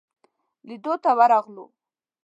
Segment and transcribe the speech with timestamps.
[0.67, 1.65] لیدلو ته ورغلو.